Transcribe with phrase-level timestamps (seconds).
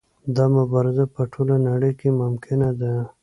[0.35, 2.93] دا مبارزه په ټوله نړۍ کې ممکنه ده.